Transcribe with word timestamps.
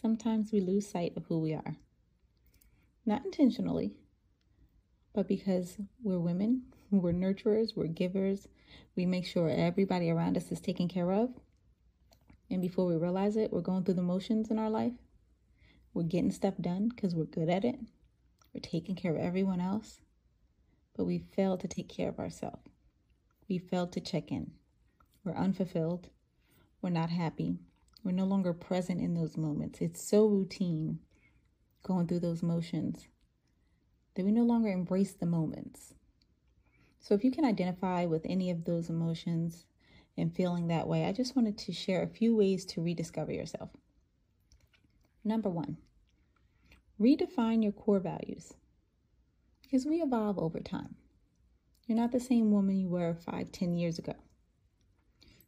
sometimes 0.00 0.52
we 0.52 0.60
lose 0.60 0.88
sight 0.88 1.16
of 1.16 1.26
who 1.26 1.38
we 1.38 1.54
are. 1.54 1.76
Not 3.04 3.24
intentionally, 3.24 3.94
but 5.14 5.26
because 5.26 5.78
we're 6.02 6.18
women, 6.18 6.62
we're 6.90 7.12
nurturers, 7.12 7.76
we're 7.76 7.86
givers, 7.86 8.48
we 8.96 9.06
make 9.06 9.26
sure 9.26 9.48
everybody 9.48 10.10
around 10.10 10.36
us 10.36 10.50
is 10.52 10.60
taken 10.60 10.88
care 10.88 11.12
of. 11.12 11.30
And 12.50 12.62
before 12.62 12.86
we 12.86 12.96
realize 12.96 13.36
it, 13.36 13.52
we're 13.52 13.60
going 13.60 13.84
through 13.84 13.94
the 13.94 14.02
motions 14.02 14.50
in 14.50 14.58
our 14.58 14.70
life. 14.70 14.94
We're 15.92 16.02
getting 16.04 16.30
stuff 16.30 16.54
done 16.60 16.88
because 16.88 17.14
we're 17.14 17.24
good 17.24 17.48
at 17.48 17.64
it. 17.64 17.78
We're 18.54 18.60
taking 18.60 18.94
care 18.94 19.14
of 19.14 19.20
everyone 19.20 19.60
else. 19.60 20.00
But 20.96 21.04
we 21.04 21.18
fail 21.18 21.56
to 21.58 21.68
take 21.68 21.88
care 21.88 22.08
of 22.08 22.18
ourselves. 22.18 22.62
We 23.48 23.58
fail 23.58 23.86
to 23.88 24.00
check 24.00 24.30
in. 24.30 24.52
We're 25.24 25.34
unfulfilled. 25.34 26.08
We're 26.80 26.90
not 26.90 27.10
happy. 27.10 27.58
We're 28.08 28.14
no 28.14 28.24
longer 28.24 28.54
present 28.54 29.02
in 29.02 29.12
those 29.12 29.36
moments. 29.36 29.82
It's 29.82 30.02
so 30.02 30.26
routine 30.26 31.00
going 31.82 32.06
through 32.06 32.20
those 32.20 32.42
motions 32.42 33.06
that 34.14 34.24
we 34.24 34.32
no 34.32 34.44
longer 34.44 34.70
embrace 34.70 35.12
the 35.12 35.26
moments. 35.26 35.92
So, 37.00 37.12
if 37.12 37.22
you 37.22 37.30
can 37.30 37.44
identify 37.44 38.06
with 38.06 38.24
any 38.24 38.50
of 38.50 38.64
those 38.64 38.88
emotions 38.88 39.66
and 40.16 40.34
feeling 40.34 40.68
that 40.68 40.88
way, 40.88 41.04
I 41.04 41.12
just 41.12 41.36
wanted 41.36 41.58
to 41.58 41.72
share 41.74 42.02
a 42.02 42.08
few 42.08 42.34
ways 42.34 42.64
to 42.66 42.80
rediscover 42.80 43.30
yourself. 43.30 43.68
Number 45.22 45.50
one, 45.50 45.76
redefine 46.98 47.62
your 47.62 47.72
core 47.72 48.00
values 48.00 48.54
because 49.60 49.84
we 49.84 49.96
evolve 49.96 50.38
over 50.38 50.60
time. 50.60 50.94
You're 51.86 51.98
not 51.98 52.12
the 52.12 52.20
same 52.20 52.52
woman 52.52 52.80
you 52.80 52.88
were 52.88 53.12
five, 53.12 53.52
ten 53.52 53.74
years 53.74 53.98
ago. 53.98 54.14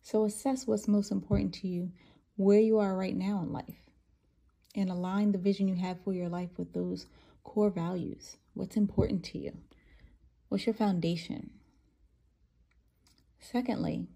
So, 0.02 0.26
assess 0.26 0.66
what's 0.66 0.86
most 0.86 1.10
important 1.10 1.54
to 1.54 1.66
you 1.66 1.92
where 2.40 2.58
you 2.58 2.78
are 2.78 2.96
right 2.96 3.16
now 3.16 3.42
in 3.42 3.52
life 3.52 3.82
and 4.74 4.88
align 4.88 5.30
the 5.30 5.36
vision 5.36 5.68
you 5.68 5.74
have 5.74 6.02
for 6.02 6.14
your 6.14 6.30
life 6.30 6.48
with 6.56 6.72
those 6.72 7.06
core 7.44 7.68
values. 7.68 8.38
What's 8.54 8.78
important 8.78 9.22
to 9.24 9.38
you? 9.38 9.58
What's 10.48 10.64
your 10.64 10.74
foundation? 10.74 11.50
Secondly, 13.38 14.06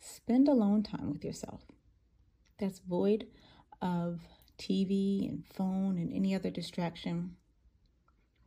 spend 0.00 0.48
alone 0.48 0.82
time 0.82 1.12
with 1.12 1.22
yourself. 1.22 1.60
That's 2.58 2.78
void 2.78 3.26
of 3.82 4.20
TV 4.58 5.28
and 5.28 5.44
phone 5.54 5.98
and 5.98 6.10
any 6.10 6.34
other 6.34 6.50
distraction. 6.50 7.36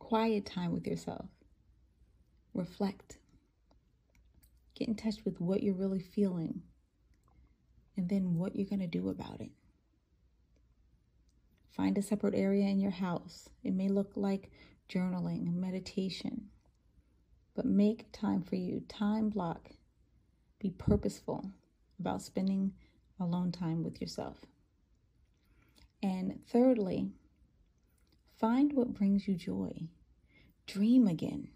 Quiet 0.00 0.44
time 0.46 0.72
with 0.72 0.84
yourself. 0.84 1.26
Reflect. 2.54 3.18
Get 4.74 4.88
in 4.88 4.96
touch 4.96 5.24
with 5.24 5.40
what 5.40 5.62
you're 5.62 5.74
really 5.74 6.00
feeling 6.00 6.62
and 7.96 8.08
then 8.08 8.36
what 8.36 8.56
you're 8.56 8.68
going 8.68 8.80
to 8.80 8.86
do 8.86 9.08
about 9.08 9.40
it. 9.40 9.50
Find 11.76 11.96
a 11.96 12.02
separate 12.02 12.34
area 12.34 12.66
in 12.66 12.80
your 12.80 12.90
house. 12.90 13.48
It 13.64 13.72
may 13.74 13.88
look 13.88 14.12
like 14.14 14.50
journaling, 14.88 15.54
meditation, 15.54 16.48
but 17.54 17.64
make 17.64 18.12
time 18.12 18.42
for 18.42 18.56
you. 18.56 18.82
Time 18.88 19.30
block. 19.30 19.70
Be 20.58 20.70
purposeful 20.70 21.50
about 21.98 22.22
spending 22.22 22.72
alone 23.18 23.52
time 23.52 23.82
with 23.82 24.00
yourself. 24.00 24.38
And 26.02 26.40
thirdly, 26.50 27.10
find 28.38 28.72
what 28.72 28.94
brings 28.94 29.26
you 29.26 29.34
joy. 29.34 29.88
Dream 30.66 31.06
again. 31.06 31.48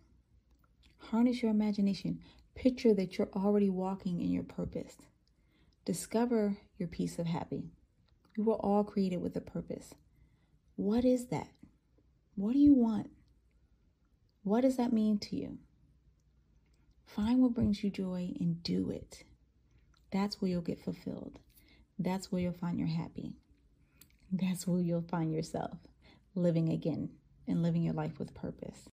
Harness 0.99 1.43
your 1.43 1.51
imagination. 1.51 2.21
Picture 2.55 2.95
that 2.95 3.19
you're 3.19 3.29
already 3.35 3.69
walking 3.69 4.21
in 4.21 4.31
your 4.31 4.45
purpose. 4.45 4.97
Discover 5.87 6.57
your 6.79 6.89
piece 6.89 7.17
of 7.21 7.27
happy. 7.27 7.71
We 8.37 8.43
were 8.43 8.55
all 8.55 8.83
created 8.83 9.23
with 9.23 9.37
a 9.37 9.41
purpose. 9.41 9.95
What 10.75 11.05
is 11.05 11.29
that? 11.29 11.47
What 12.35 12.55
do 12.55 12.59
you 12.59 12.75
want? 12.75 13.09
What 14.43 14.63
does 14.63 14.77
that 14.79 14.93
mean 14.93 15.19
to 15.19 15.37
you? 15.37 15.59
Find 17.07 17.41
what 17.41 17.55
brings 17.55 17.85
you 17.85 17.91
joy 17.91 18.33
and 18.41 18.65
do 18.65 18.91
it. 18.91 19.23
That's 20.11 20.43
where 20.43 20.51
you'll 20.51 20.61
get 20.61 20.83
fulfilled. 20.83 21.39
That's 22.01 22.33
where 22.33 22.43
you'll 22.43 22.53
find 22.53 22.81
your 22.81 22.89
happy. 22.89 23.35
That's 24.33 24.67
where 24.67 24.81
you'll 24.81 25.03
find 25.03 25.33
yourself 25.33 25.79
living 26.35 26.69
again 26.69 27.11
and 27.47 27.63
living 27.63 27.85
your 27.85 27.95
life 27.95 28.19
with 28.19 28.35
purpose. 28.35 28.89